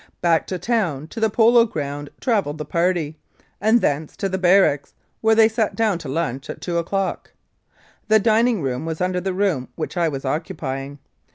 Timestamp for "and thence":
3.61-4.17